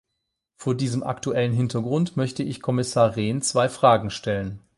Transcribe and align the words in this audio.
Vor 0.55 0.73
diesem 0.73 1.03
aktuellen 1.03 1.53
Hintergrund 1.53 2.17
möchte 2.17 2.41
ich 2.41 2.63
Kommissar 2.63 3.15
Rehn 3.15 3.43
zwei 3.43 3.69
Fragen 3.69 4.09
stellen. 4.09 4.57